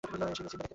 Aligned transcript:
Simba 0.09 0.25
দেখতে 0.29 0.41
পাচ্ছে! 0.57 0.65